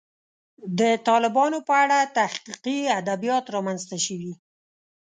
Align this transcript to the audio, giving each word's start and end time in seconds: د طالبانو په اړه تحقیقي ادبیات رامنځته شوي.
د 0.79 0.81
طالبانو 1.07 1.57
په 1.67 1.73
اړه 1.83 1.99
تحقیقي 2.17 2.79
ادبیات 2.99 3.45
رامنځته 3.55 3.97
شوي. 4.05 4.33